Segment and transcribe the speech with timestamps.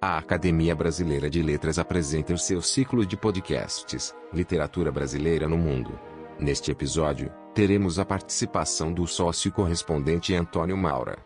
[0.00, 5.98] A Academia Brasileira de Letras apresenta o seu ciclo de podcasts Literatura Brasileira no Mundo.
[6.38, 11.18] Neste episódio, teremos a participação do sócio correspondente Antônio Maura.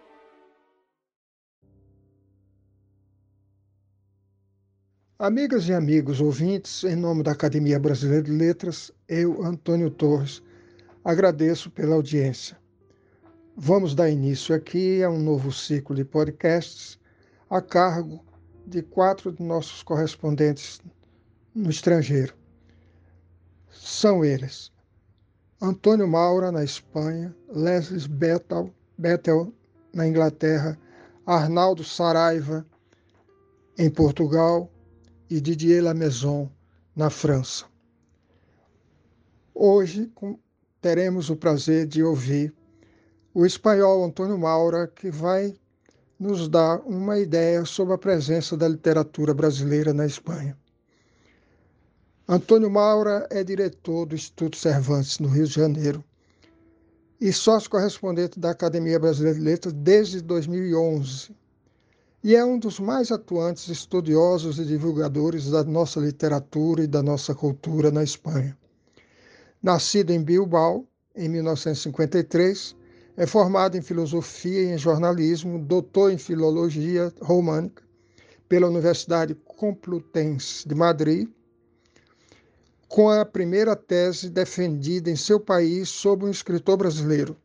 [5.18, 10.42] Amigas e amigos ouvintes, em nome da Academia Brasileira de Letras, eu, Antônio Torres,
[11.04, 12.58] agradeço pela audiência.
[13.54, 16.98] Vamos dar início aqui a um novo ciclo de podcasts
[17.50, 18.31] a cargo
[18.72, 20.80] de quatro de nossos correspondentes
[21.54, 22.34] no estrangeiro.
[23.70, 24.72] São eles:
[25.60, 29.52] Antônio Maura, na Espanha, Leslie Bethel, Bethel
[29.92, 30.78] na Inglaterra,
[31.26, 32.66] Arnaldo Saraiva,
[33.76, 34.70] em Portugal,
[35.28, 36.50] e Didier Lamaison,
[36.96, 37.66] na França.
[39.54, 40.10] Hoje
[40.80, 42.54] teremos o prazer de ouvir
[43.34, 45.54] o espanhol Antônio Maura, que vai
[46.22, 50.56] nos dar uma ideia sobre a presença da literatura brasileira na Espanha.
[52.28, 56.04] Antônio Maura é diretor do Instituto Cervantes, no Rio de Janeiro,
[57.20, 61.34] e sócio correspondente da Academia Brasileira de Letras desde 2011
[62.22, 67.34] e é um dos mais atuantes estudiosos e divulgadores da nossa literatura e da nossa
[67.34, 68.56] cultura na Espanha.
[69.60, 70.86] Nascido em Bilbao,
[71.16, 72.76] em 1953,
[73.16, 77.82] é formado em filosofia e em jornalismo, doutor em filologia românica
[78.48, 81.28] pela Universidade Complutense de Madrid,
[82.88, 87.36] com a primeira tese defendida em seu país sobre um escritor brasileiro,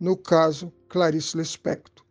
[0.00, 2.04] no caso Clarice Lispector.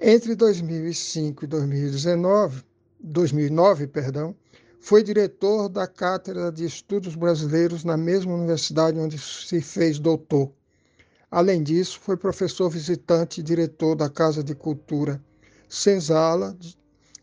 [0.00, 2.64] Entre 2005 e 2019,
[3.00, 4.34] 2009, perdão,
[4.80, 10.52] foi diretor da Cátedra de Estudos Brasileiros na mesma universidade onde se fez doutor.
[11.30, 15.20] Além disso, foi professor visitante e diretor da Casa de Cultura
[15.68, 16.56] Senzala,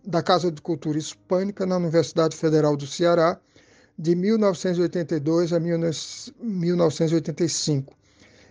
[0.06, 3.40] da Casa de Cultura Hispânica na Universidade Federal do Ceará,
[3.98, 7.96] de 1982 a 1985.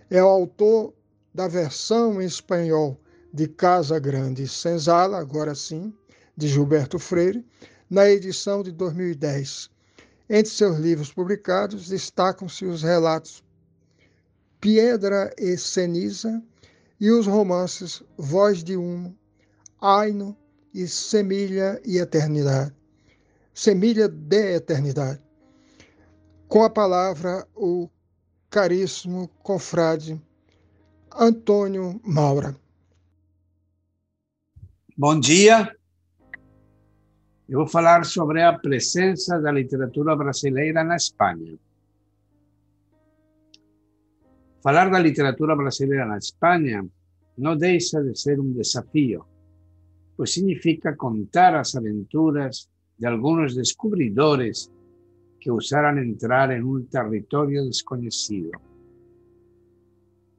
[0.09, 0.91] É o autor
[1.33, 2.99] da versão em espanhol
[3.31, 5.93] de Casa Grande Senzala, agora sim,
[6.35, 7.45] de Gilberto Freire,
[7.89, 9.69] na edição de 2010.
[10.27, 13.43] Entre seus livros publicados destacam-se os relatos
[14.63, 16.41] Piedra e Ceniza
[16.97, 19.13] e os romances Voz de Humo,
[19.81, 20.37] Aino
[20.73, 22.73] e Semilha e Eternidade.
[23.53, 25.21] Semilha de Eternidade.
[26.47, 27.89] Com a palavra, o
[28.49, 30.17] caríssimo confrade
[31.13, 32.55] Antônio Maura.
[34.97, 35.75] Bom dia.
[37.49, 41.59] Eu vou falar sobre a presença da literatura brasileira na Espanha.
[44.63, 46.87] Falar da literatura brasileira na Espanha
[47.37, 49.25] não deixa de ser um desafio,
[50.15, 54.71] pois significa contar as aventuras de alguns descobridores
[55.41, 58.51] que ousaram entrar em um território desconhecido.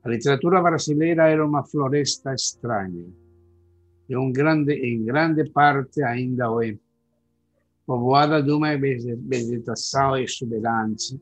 [0.02, 3.04] A literatura brasileira era uma floresta estranha
[4.08, 6.74] e um grande, em grande parte ainda é,
[7.84, 11.20] povoada de uma vegetação exuberante,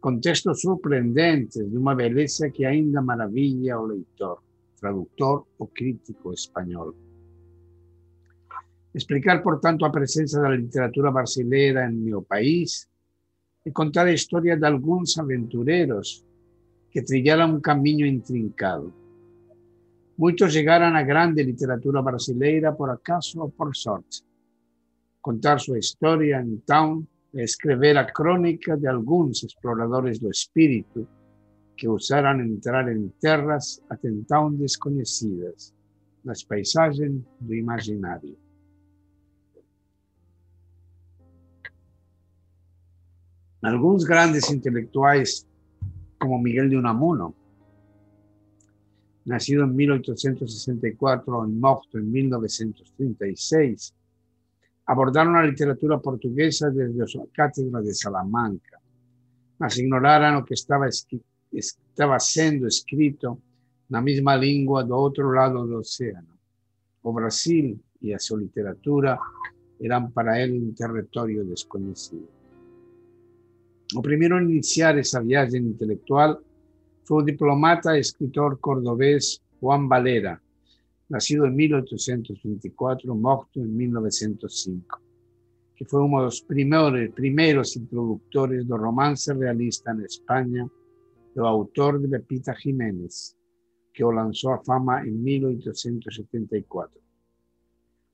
[0.00, 4.42] com textos surpreendentes de uma beleza que ainda maravilha o leitor,
[4.80, 6.94] tradutor ou crítico espanhol.
[8.94, 12.88] Explicar, portanto, a presença da literatura brasileira em meu país
[13.64, 16.24] e contar a história de alguns aventureiros
[16.90, 18.92] que trilharam um caminho intrincado
[20.18, 24.24] Muchos llegaron a grande literatura brasileira por acaso ou por sorte.
[25.22, 31.06] Contar sua história, então, é escrever a crônica de alguns exploradores do espírito
[31.76, 35.72] que ousaram entrar em terras até então desconhecidas,
[36.24, 38.36] nas paisagens do imaginário.
[43.62, 45.46] Alguns grandes intelectuais,
[46.18, 47.34] como Miguel de Unamuno,
[49.24, 53.94] nacido en 1864 y muerto en 1936,
[54.88, 58.80] abordaron la literatura portuguesa desde su cátedra de Salamanca,
[59.58, 60.88] mas ignoraron lo que estaba,
[61.52, 63.38] estaba siendo escrito
[63.90, 66.36] la misma lengua do otro lado del océano.
[67.02, 69.18] O Brasil y a su literatura
[69.78, 72.28] eran para él un territorio desconocido.
[73.94, 76.38] O primero en iniciar esa viaje intelectual
[77.04, 80.40] fue un diplomata y escritor cordobés Juan Valera,
[81.08, 85.00] nacido en 1824, muerto en 1905,
[85.74, 90.68] que fue uno de los primeros, primeros introductores del romance realista en España,
[91.34, 93.36] el autor de Pepita Jiménez,
[93.92, 97.00] que lo lanzó a fama en 1874.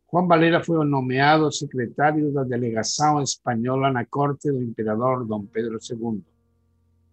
[0.06, 5.49] Juan Valera fue nombrado secretario de la delegación española en la corte del emperador Don
[5.49, 6.23] Pedro II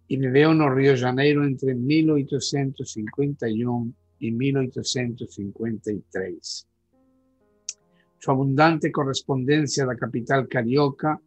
[0.07, 6.67] y vivió en Río de Janeiro entre 1851 y 1853.
[8.19, 11.19] Su abundante correspondencia a la capital carioca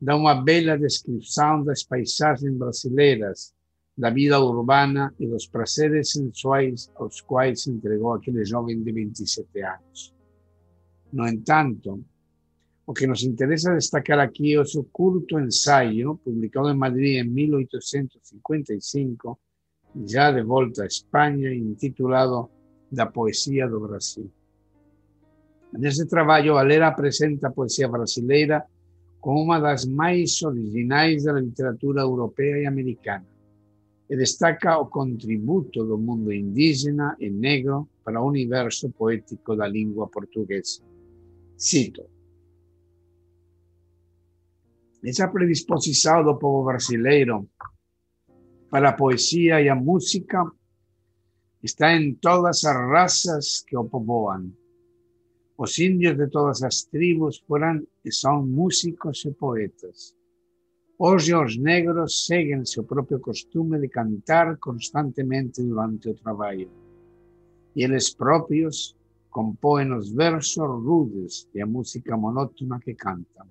[0.00, 3.54] da una bella descripción de las paisajes brasileiras,
[3.96, 8.92] la vida urbana y los prazeres sensuales a los cuales se entregó aquel joven de
[8.92, 10.12] 27 años.
[11.12, 12.00] No entanto,
[12.86, 19.38] lo que nos interesa destacar aquí es su culto ensayo, publicado en Madrid en 1855,
[19.94, 22.50] ya de vuelta a España, intitulado
[22.92, 24.30] La poesía do Brasil.
[25.72, 28.66] En ese trabajo, Valera presenta a poesía brasileira
[29.20, 33.26] como las más originales de la literatura europea y americana
[34.08, 40.10] y destaca o contributo del mundo indígena y negro para o universo poético la lengua
[40.10, 40.82] portuguesa.
[41.56, 42.02] Cito.
[45.02, 47.46] Esa predisposición del pueblo brasileiro
[48.70, 50.50] para poesía y la música
[51.60, 54.56] está en todas las razas que o povoan.
[55.58, 60.16] Los indios de todas las tribus fueran y son músicos y poetas.
[60.96, 66.70] Hoy los negros siguen su propio costumbre de cantar constantemente durante el trabajo.
[67.74, 68.96] Y ellos propios
[69.30, 73.46] compõem os versos rudes e a música monótona que cantam.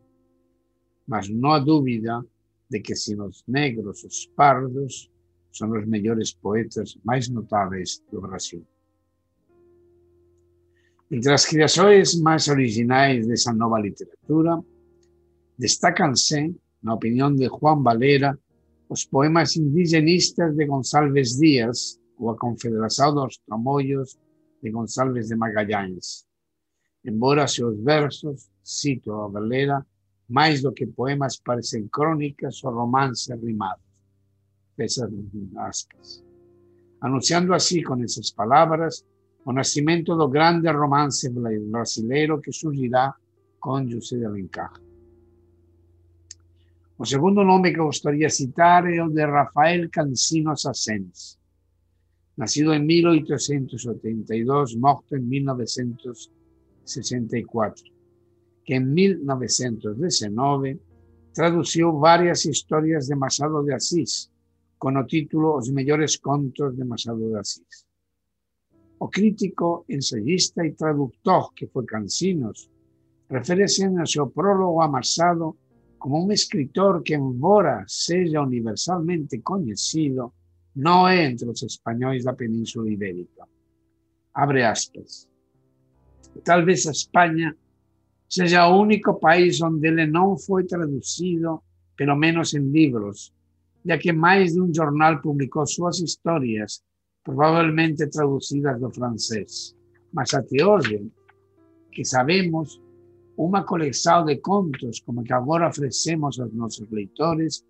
[1.07, 2.23] Mas não há dúvida
[2.69, 5.08] de que se os negros, os pardos,
[5.51, 8.65] são os melhores poetas mais notáveis do Brasil.
[11.11, 14.59] Entre as criações mais originais dessa nova literatura,
[15.57, 18.37] destacam-se, na opinião de Juan Valera,
[18.87, 24.19] os poemas indigenistas de Gonçalves Díaz, ou a Confederação dos Tramoios
[24.61, 26.25] de González de Magallanes.
[27.03, 29.85] Embora seus versos, cito a Valera,
[30.27, 33.88] mais do que poemas parecem crônicas ou romances rimados.
[37.01, 39.05] Anunciando assim, com essas palavras,
[39.45, 43.13] o nascimento do grande romance brasileiro que surgirá
[43.59, 44.73] com José de Alencar.
[46.97, 51.39] O segundo nome que gostaria de citar é o de Rafael Cancino Sassens
[52.39, 57.83] nacido en 1882, muerto en 1964,
[58.63, 60.79] que en 1919
[61.33, 64.31] tradució varias historias de Machado de Asís,
[64.79, 67.85] con el título Los mejores contos de Machado de Asís.
[68.99, 72.71] O crítico, ensayista y traductor que fue Cancinos,
[73.27, 75.57] refiere en su prólogo a Machado
[75.97, 80.33] como un escritor que, embora sea universalmente conocido,
[80.75, 83.43] no é entre os espanhóis da Península Ibérica.
[84.33, 85.27] Abre aspas.
[86.43, 87.53] Talvez a Espanha
[88.29, 91.61] seja o único país onde ele não foi traduzido,
[91.97, 93.33] pelo menos em livros,
[93.85, 96.81] já que mais de um jornal publicou suas histórias,
[97.23, 99.75] provavelmente traduzidas do francês.
[100.13, 101.11] Mas até hoje,
[101.91, 102.81] que sabemos,
[103.37, 107.63] uma coleção de contos como que agora oferecemos aos nossos leitores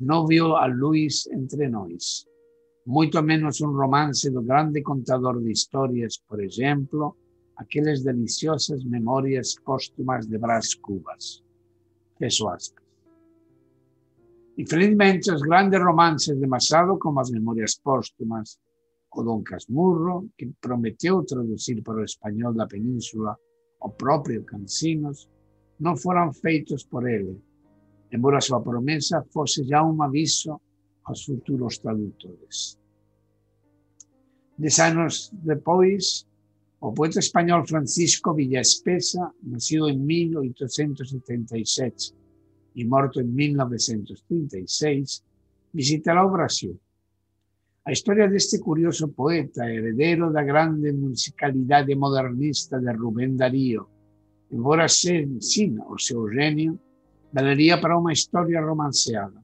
[0.00, 2.26] não viu a luz entre nós
[2.84, 7.16] muito menos um romance do grande contador de histórias, por exemplo,
[7.56, 11.42] aquelas deliciosas memórias póstumas de Brás Cubas.
[12.18, 12.48] Fecho
[14.62, 14.62] aspas.
[14.62, 18.58] Infelizmente, os grandes romances de Machado, como as Memórias Póstumas,
[19.14, 23.36] o Dom Casmurro, que prometeu traduzir para o espanhol da Península
[23.80, 25.28] o próprio Cancinos,
[25.78, 27.40] não foram feitos por ele,
[28.12, 30.60] embora sua promessa fosse já um aviso
[31.04, 32.78] aos futuros tradutores.
[34.56, 36.26] Dez anos depois,
[36.80, 42.21] o poeta espanhol Francisco Villaespesa, nascido em 1877
[42.74, 45.24] e morto em 1936,
[45.72, 46.78] visitará o Brasil.
[47.84, 53.88] A história deste curioso poeta, heredero da grande musicalidade modernista de Rubén Darío,
[54.50, 55.38] embora sem,
[55.88, 56.78] o seu gênio,
[57.32, 59.42] valeria para uma história romanceada.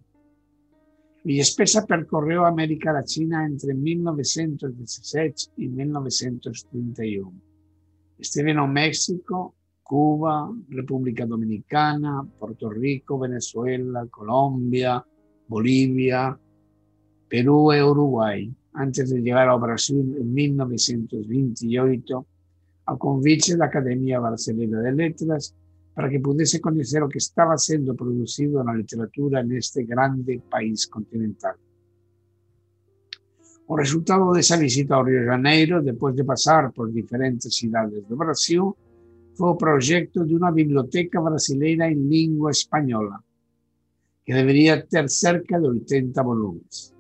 [1.24, 7.32] Villespesa percorrió América Latina entre 1916 y 1931.
[8.18, 9.54] Estuvo en México,
[9.88, 15.02] Cuba, República Dominicana, Puerto Rico, Venezuela, Colombia,
[15.46, 16.38] Bolivia,
[17.26, 22.26] Perú e Uruguay, antes de llegar a Brasil en 1928
[22.84, 25.54] a convite de la Academia Brasileña de Letras
[25.94, 30.42] para que pudiese conocer lo que estaba siendo producido en la literatura en este grande
[30.50, 31.56] país continental.
[33.68, 38.06] O resultado de esa visita a Río de Janeiro, después de pasar por diferentes ciudades
[38.06, 38.74] de Brasil,
[39.38, 43.22] foi o projeto de uma biblioteca brasileira em língua espanhola,
[44.26, 46.92] que deveria ter cerca de 80 volumes.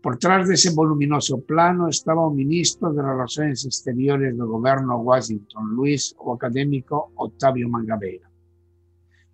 [0.00, 6.14] Por trás desse voluminoso plano estaba o ministro de Relações Exteriores do governo Washington, Luiz,
[6.20, 8.30] o académico Octavio Mangabeira.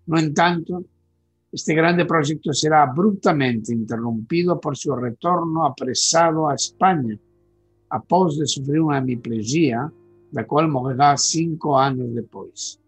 [0.07, 0.85] No entanto,
[1.53, 7.17] este grande proyecto será abruptamente interrumpido por su retorno apresado a España,
[7.89, 9.89] após de sufrir una hemiplegia,
[10.31, 12.79] la cual morrerá cinco años después.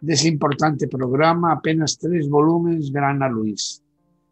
[0.00, 3.82] De ese importante programa, apenas tres volúmenes verán a Luis.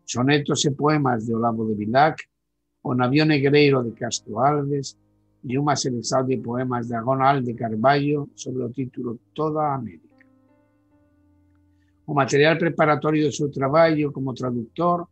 [0.05, 2.29] Sonetos y poemas de Olavo de Vilac,
[2.83, 4.99] O Navío Negreiro de Castro Alves
[5.43, 10.27] y una selección de poemas de Agonal de Carballo sobre el título Toda América.
[12.07, 15.09] O material preparatorio de su trabajo como traductor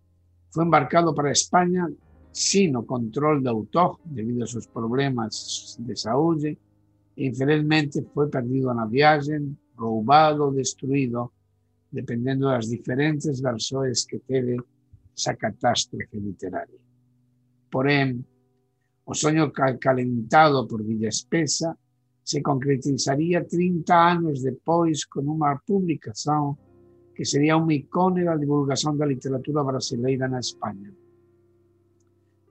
[0.51, 1.89] fue embarcado para España
[2.31, 6.59] sin control de autor debido a sus problemas de salud e
[7.17, 9.41] infelizmente fue perdido en la viaje,
[9.77, 11.33] robado destruido,
[11.91, 14.57] dependiendo de las diferentes versiones que tiene
[15.15, 16.79] esa catástrofe literaria.
[17.71, 18.23] Porém,
[19.05, 21.77] o sueño calentado por Villa Espesa
[22.23, 26.57] se concretizaría 30 años después con una publicación
[27.15, 30.93] que sería un icono la divulgación de la literatura brasileira en España.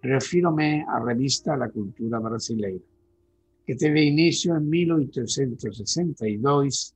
[0.01, 2.83] Refírome a revista La Cultura Brasileira,
[3.65, 6.95] que teve inicio en 1862.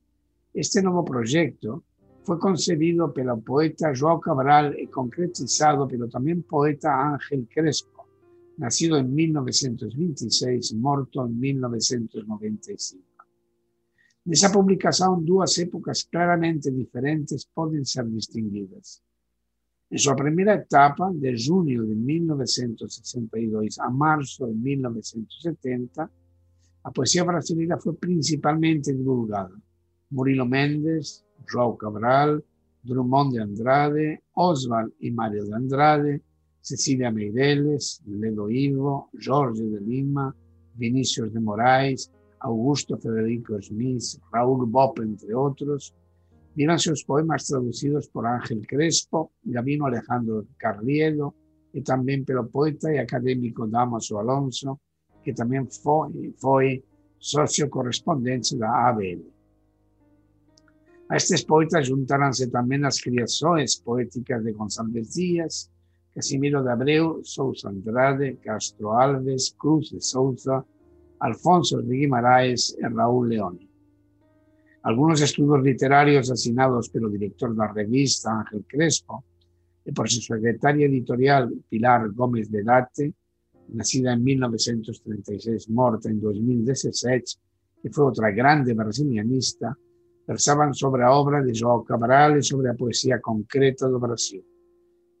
[0.54, 1.82] Este nuevo proyecto
[2.24, 8.08] fue concebido pelo poeta João Cabral y concretizado pelo también poeta Ángel Crespo,
[8.56, 13.04] nacido en 1926, muerto en 1995.
[14.24, 19.00] Nessa publicação, duas épocas claramente diferentes podem ser distinguidas.
[19.88, 26.10] Em sua primeira etapa, de junho de 1962 a março de 1970,
[26.86, 29.56] a poesia brasileira foi principalmente divulgada.
[30.08, 32.40] Murilo Mendes, João Cabral,
[32.84, 36.22] Drummond de Andrade, Oswald y Mario de Andrade,
[36.62, 40.32] Cecilia Meireles, Ledo Ivo, Jorge de Lima,
[40.74, 45.92] Vinícius de Moraes, Augusto Federico Smith, Raúl Bopp, entre otros,
[46.54, 51.34] vieron sus poemas traducidos por Ángel Crespo, Gabino Alejandro Carriedo
[51.72, 54.80] y también pelo poeta y académico Damaso Alonso,
[55.26, 56.84] que también fue, fue
[57.18, 59.24] socio correspondiente de ABL.
[61.08, 65.68] A estos poetas juntaranse también las creaciones poéticas de González Díaz,
[66.14, 70.64] Casimiro de Abreu, Sousa Andrade, Castro Alves, Cruz de Souza,
[71.18, 73.58] Alfonso de Guimaraes y Raúl León.
[74.84, 79.24] Algunos estudios literarios asignados por el director de la revista Ángel Crespo
[79.84, 82.62] y por su secretaria editorial Pilar Gómez de
[83.68, 87.40] nacida en 1936, muerta en 2016,
[87.82, 89.76] que fue otra grande brasilianista,
[90.26, 94.44] versaban sobre la obra de João Cabral y sobre la poesía concreta de Brasil.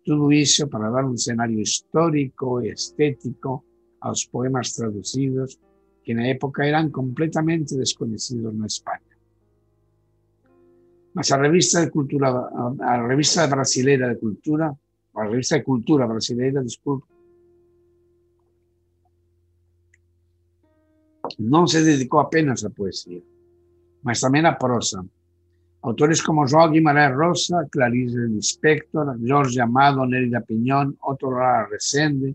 [0.04, 3.64] Todo eso para dar un escenario histórico y estético
[4.00, 5.58] a los poemas traducidos
[6.02, 9.02] que en la época eran completamente desconocidos en España.
[11.14, 12.28] Mas a revista de cultura,
[12.80, 14.72] a revista brasileira de cultura,
[15.14, 17.15] a revista de cultura brasileira, disculpe,
[21.38, 23.20] no se dedicó apenas a poesía,
[24.02, 25.04] mas también a prosa.
[25.82, 32.34] Autores como João Guimarães Rosa, Clarice Lispector, Jorge Amado, Nérida Piñón, Otto Lara Resende,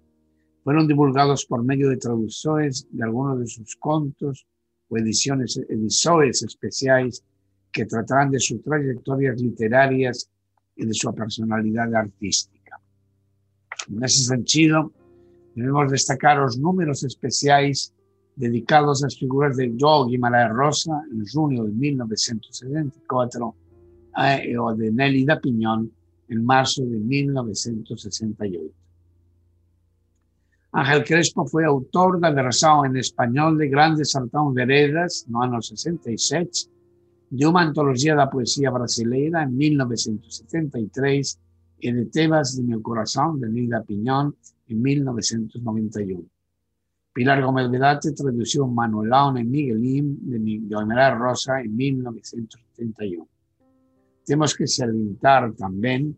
[0.63, 4.45] fueron divulgados por medio de traducciones de algunos de sus contos
[4.87, 7.23] o ediciones, ediciones especiales
[7.71, 10.29] que tratarán de sus trayectorias literarias
[10.75, 12.79] y de su personalidad artística.
[13.89, 14.91] En ese sentido,
[15.55, 17.93] debemos destacar los números especiales
[18.35, 23.55] dedicados a las figuras de Joe Guimarães Rosa en junio de 1974
[24.17, 25.91] eh, o de Nelly da Piñón
[26.27, 28.73] en marzo de 1968.
[30.73, 35.61] Ángel Crespo fue autor de la versión en español de Grandes Sartón Veredas, no año
[35.61, 36.69] 66,
[37.29, 41.39] de una antología de poesía brasileira en 1973
[41.79, 44.35] y de Tebas de mi corazón de Nida Piñón
[44.67, 46.23] en 1991.
[47.13, 53.27] Pilar Gómez Vedate tradució Manuelón en Miguelín de Miguel Rosa en 1971.
[54.25, 56.17] Tenemos que salientar también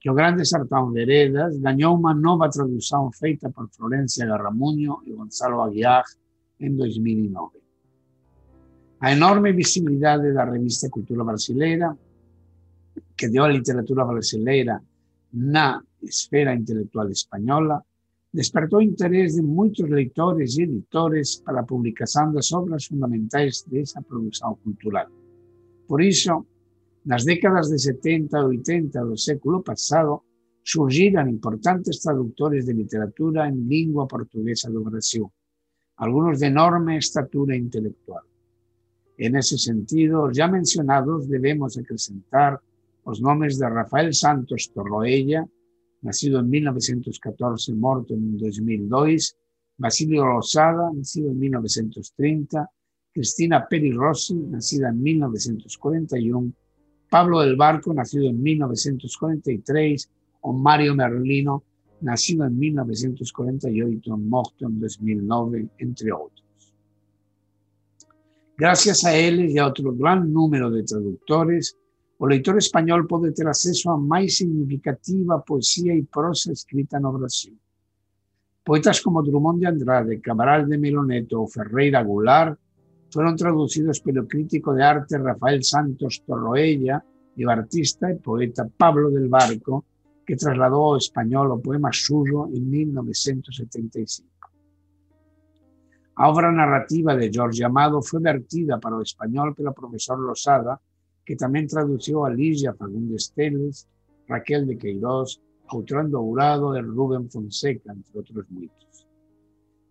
[0.00, 5.60] que o Grande Sertão Veredas ganhou uma nova tradução feita por Florencia Garramunho e Gonzalo
[5.60, 6.04] Aguiar
[6.58, 7.58] em 2009.
[9.00, 11.94] A enorme visibilidade da revista Cultura Brasileira,
[13.14, 14.82] que deu a literatura brasileira
[15.34, 17.84] na esfera intelectual espanhola,
[18.32, 24.56] despertou interés de muitos leitores e editores para a publicação das obras fundamentais dessa produção
[24.62, 25.08] cultural.
[25.86, 26.46] Por iso,
[27.04, 30.22] nas décadas de 70 e 80 do século pasado,
[30.62, 35.32] surgiran importantes traductores de literatura en lingua portuguesa do Brasil,
[35.96, 38.22] algunos de enorme estatura intelectual.
[39.18, 42.60] En ese sentido, ya mencionados debemos acrescentar
[43.04, 45.46] os nomes de Rafael Santos Torroella,
[46.02, 49.36] nacido en 1914, morto en 2002,
[49.76, 52.70] Basilio Rosada, nacido en 1930,
[53.12, 56.52] Cristina Peri Rossi, nacida en 1941,
[57.08, 60.10] Pablo del Barco, nacido en 1943,
[60.42, 61.64] o Mario Merlino,
[62.02, 66.74] nacido en 1948, muerto en 2009, entre otros.
[68.56, 71.76] Gracias a él y a otro gran número de traductores,
[72.22, 77.58] o leitor español puede tener acceso a más significativa poesía y prosa escrita en Brasil.
[78.62, 82.58] Poetas como Drummond de Andrade, Cabral de Meloneto o Ferreira Goulart
[83.10, 87.02] fueron traducidos el crítico de arte Rafael Santos Torroella
[87.34, 89.86] y el artista y poeta Pablo del Barco,
[90.26, 94.28] que trasladó al español o poema suyo en 1975.
[96.18, 100.78] La obra narrativa de George Amado fue vertida para el español el profesor Losada,
[101.24, 103.86] que también tradució a Ligia Fagundes Teles,
[104.26, 109.06] Raquel de Queiroz, Autrán Dourado de Rubén Fonseca, entre otros muchos.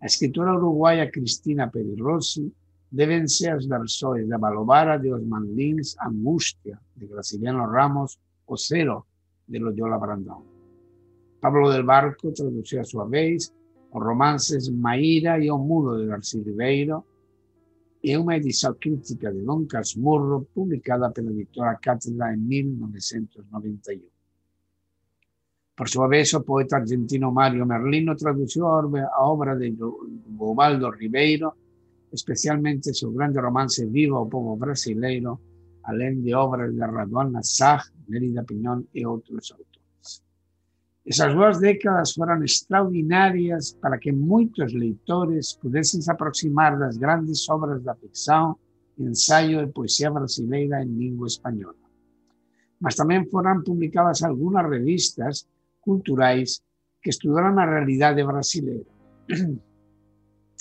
[0.02, 2.52] La escritora uruguaya Cristina Perirossi
[2.92, 9.06] deben ser las versiones de Balovara de Osman Lins, Angustia de Graciliano Ramos o Cero
[9.48, 10.44] de Loyola Brandão.
[11.40, 13.54] Pablo del Barco tradució a su vez
[13.94, 17.06] los romances Maíra y O de García Ribeiro
[18.02, 24.04] y una edición crítica de Don Casmurro publicada por la editora Cátedra en 1991.
[25.76, 31.56] Por su vez, el poeta argentino Mario Merlino tradució a obra de Bobaldo Ribeiro
[32.12, 35.40] especialmente su grande romance Viva o Povo Brasileiro,
[35.84, 39.69] além de obras de Raduan Nassar, Nerida Piñón y otros autores.
[41.06, 47.96] Esas dos décadas fueron extraordinarias para que muchos leitores pudiesen aproximar las grandes obras de
[47.96, 48.56] ficción
[48.98, 51.78] y ensayo de poesía brasileira en lengua española.
[52.80, 55.48] Mas también fueron publicadas algunas revistas
[55.80, 56.64] culturales
[57.02, 58.92] que estudiaron la realidad brasileira.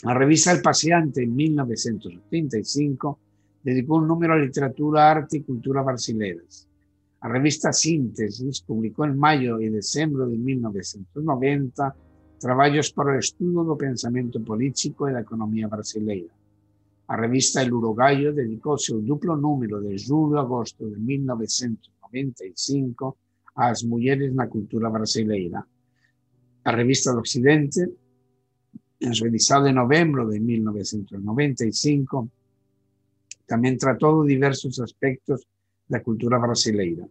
[0.05, 3.19] La revista El Paseante en 1985
[3.65, 6.68] dedicó un número a literatura, arte y cultura brasileñas.
[7.23, 11.97] La revista Síntesis publicó en mayo y diciembre de 1990
[12.39, 16.33] trabajos para el estudio del pensamiento político y la economía brasileña.
[17.09, 23.17] La revista El Uruguayo dedicó su duplo número de julio a agosto de 1995
[23.57, 25.67] a las mujeres en la cultura brasileña.
[26.65, 27.91] La revista El Occidente
[29.01, 32.29] realizado en noviembre de 1995,
[33.47, 35.47] también trató diversos aspectos
[35.89, 37.07] de la cultura brasileira.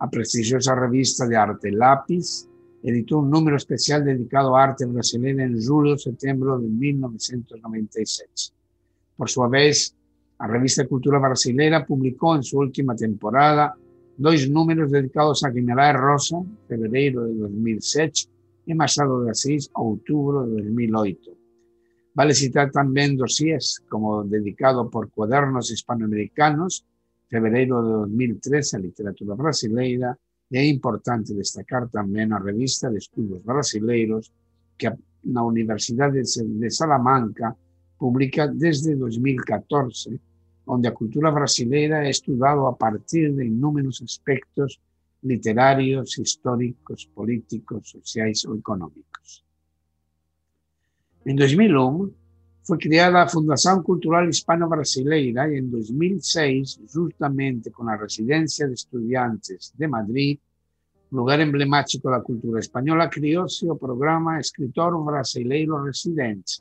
[0.00, 2.48] La prestigiosa revista de arte Lápiz
[2.82, 8.52] editó un número especial dedicado a arte brasileño en julio-septiembre de 1996.
[9.16, 9.94] Por su vez,
[10.38, 13.74] la revista Cultura Brasileira publicó en su última temporada
[14.18, 18.28] dos números dedicados a Guimarães Rosa, febrero de 2007,
[18.66, 21.30] y Machado de Asís, octubre de 2008.
[22.14, 26.84] Vale citar también dossiers como dedicado por Cuadernos Hispanoamericanos,
[27.28, 30.16] febrero de 2013 a literatura brasileira,
[30.48, 34.32] y es importante destacar también la revista de estudios brasileiros
[34.76, 34.92] que
[35.24, 37.56] la Universidad de Salamanca
[37.98, 40.20] publica desde 2014,
[40.64, 44.80] donde la cultura brasileira es estudiado a partir de inúmeros aspectos
[45.22, 49.44] literarios, históricos, políticos, sociales o económicos.
[51.24, 52.10] En 2001
[52.66, 59.72] fue creada la Fundación Cultural Hispano-Brasileira y en 2006, justamente con la Residencia de Estudiantes
[59.78, 60.38] de Madrid,
[61.12, 66.54] lugar emblemático de la cultura española, creó su programa Escritor Brasileiro Residente,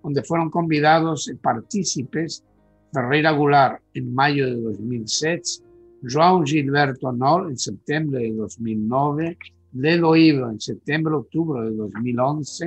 [0.00, 2.44] donde fueron convidados partícipes
[2.92, 5.42] Ferreira Goulart en mayo de 2007
[6.04, 9.38] João Gilberto Nol en septiembre de 2009,
[9.72, 12.66] Lelo Ibro en septiembre-octubre de 2011,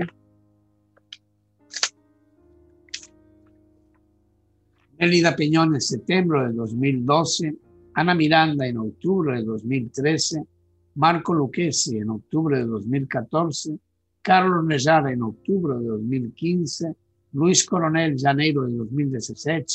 [4.97, 7.55] Melida Peñón en septiembre de 2012,
[7.95, 10.43] Ana Miranda en octubre de 2013,
[10.95, 13.77] Marco Lucchesi en octubre de 2014,
[14.21, 16.95] Carlos Nejara en octubre de 2015,
[17.34, 19.65] Luis Coronel Janeiro de 2017,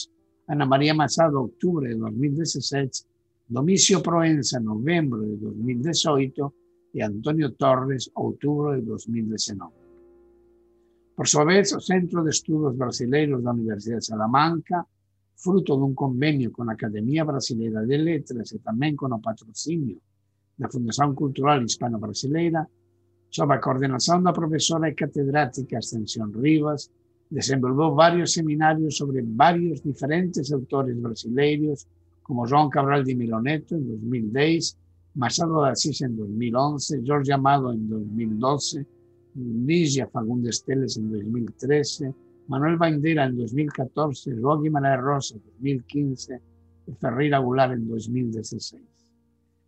[0.47, 3.11] Ana María Machado octubre de 2017
[3.51, 6.55] Domicio Proenza, noviembre de 2018,
[6.93, 9.73] y Antonio Torres, octubre de 2019.
[11.17, 14.87] Por su vez, el Centro de Estudios Brasileiros de la Universidad de Salamanca
[15.41, 19.97] fruto de un convenio con la Academia Brasileira de Letras y también con el patrocinio
[19.97, 22.69] de la Fundación Cultural Hispano-Brasileira,
[23.31, 26.91] sob a coordenación da profesora e catedrática Ascensión Rivas,
[27.31, 31.87] desenvolveu varios seminarios sobre varios diferentes autores brasileiros,
[32.23, 34.77] como João Cabral de Miloneto en 2010,
[35.15, 38.85] Machado de Assis en 2011, Jorge Amado en 2012,
[39.37, 42.13] Lígia Fagundes Teles en 2013,
[42.51, 46.41] Manuel Bandera en 2014, Joaquim Guimarães Rosa en 2015
[46.89, 48.83] y Ferreira Goulart en 2016.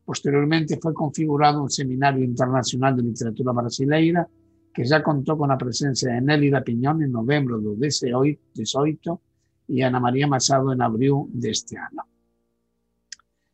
[0.05, 4.27] Posteriormente fue configurado un seminario internacional de literatura brasileira
[4.75, 9.21] que ya contó con la presencia de Nélida Piñón en noviembre de 2018
[9.69, 12.03] y Ana María Machado en abril de este año.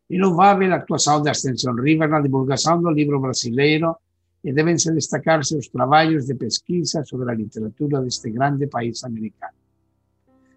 [0.08, 4.00] Louvável a actuación de Ascensión Rivas la divulgación del libro brasileiro
[4.42, 9.56] y deben destacarse los trabajos de pesquisa sobre la literatura de este grande país americano.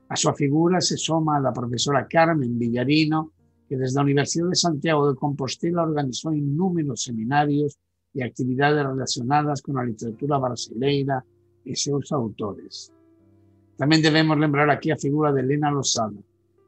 [0.10, 3.32] A su figura se soma a la profesora Carmen Villarino,
[3.68, 7.78] que desde la Universidad de Santiago de Compostela organizó innúmeros seminarios
[8.14, 11.24] y actividades relacionadas con la literatura brasileira
[11.64, 12.92] y sus autores.
[13.78, 16.20] También debemos lembrar aquí a figura de Elena Lozada,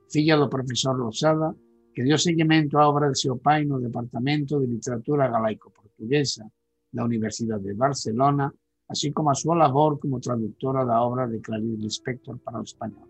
[0.10, 1.54] filla del profesor Lozada,
[1.94, 6.50] que dio seguimiento a obra de seu pai no Departamento de Literatura Galaico-Portuguesa
[6.94, 8.54] la Universidad de Barcelona,
[8.88, 13.10] así como a su labor como traductora la obra de Clarice Lispector para el español.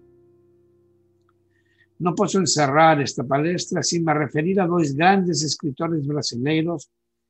[2.00, 6.90] No puedo encerrar esta palestra sin me referir a dos grandes escritores brasileiros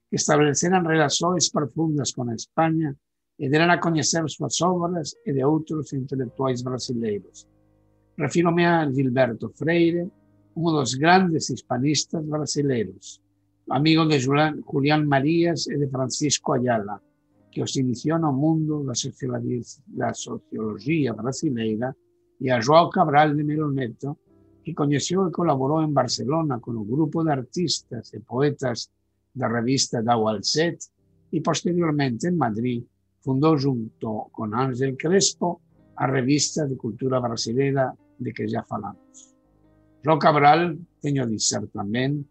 [0.10, 2.96] que estabeleceran relaciones profundas con España
[3.38, 7.48] y deran a conocer sus obras y de otros intelectuales brasileiros.
[8.16, 10.08] Refírome a Gilberto Freire,
[10.56, 13.23] uno de los grandes hispanistas brasileiros,
[13.69, 14.21] amigo de
[14.63, 17.02] Julián Marías y de Francisco Ayala,
[17.52, 21.95] que os inició no mundo la sociología brasileira,
[22.39, 24.17] y a João Cabral de Meloneto,
[24.63, 28.91] que conoció y colaboró en Barcelona con un grupo de artistas y poetas
[29.34, 30.02] de la revista
[30.41, 30.80] Set
[31.32, 32.84] y posteriormente en Madrid
[33.21, 35.62] fundó junto con Ángel Crespo
[35.95, 39.36] a revista de cultura brasileira de que ya falamos.
[40.04, 42.28] João Cabral, tengo dizer también,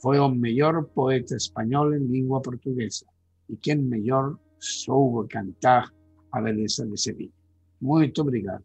[0.00, 3.06] fue un mejor poeta español en lengua portuguesa
[3.48, 5.92] y quien mejor soube cantar
[6.30, 7.32] a beleza de Sevilla.
[7.80, 8.64] Muito obrigado.